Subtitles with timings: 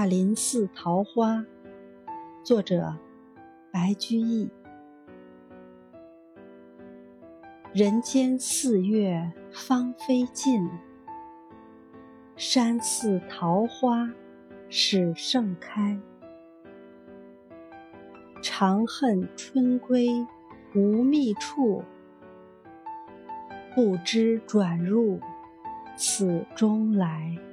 [0.00, 1.44] 大林寺桃花
[2.42, 2.96] 作者
[3.70, 4.48] 白居易。
[7.74, 10.66] 人间四月芳菲尽
[12.34, 14.10] 山寺桃花
[14.70, 16.00] 始盛开。
[18.42, 20.08] 长恨春归
[20.74, 21.84] 无觅处
[23.74, 25.20] 不知转入
[25.94, 27.49] 此中来。